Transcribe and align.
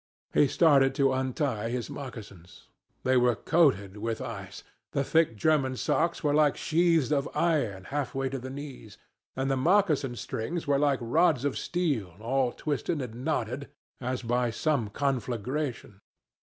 He 0.33 0.47
started 0.47 0.95
to 0.95 1.13
untie 1.13 1.69
his 1.69 1.87
moccasins. 1.87 2.69
They 3.03 3.17
were 3.17 3.35
coated 3.35 3.97
with 3.97 4.19
ice; 4.19 4.63
the 4.93 5.03
thick 5.03 5.35
German 5.35 5.75
socks 5.77 6.23
were 6.23 6.33
like 6.33 6.57
sheaths 6.57 7.11
of 7.11 7.29
iron 7.35 7.83
half 7.83 8.15
way 8.15 8.27
to 8.29 8.39
the 8.39 8.49
knees; 8.49 8.97
and 9.35 9.51
the 9.51 9.57
mocassin 9.57 10.15
strings 10.15 10.65
were 10.65 10.79
like 10.79 10.97
rods 11.03 11.45
of 11.45 11.55
steel 11.55 12.15
all 12.19 12.51
twisted 12.51 12.99
and 12.99 13.23
knotted 13.23 13.69
as 13.99 14.23
by 14.23 14.49
some 14.49 14.89
conflagration. 14.89 16.01